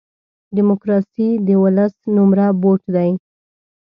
[0.55, 3.11] ډیموکراسي دولس نمره بوټ دی.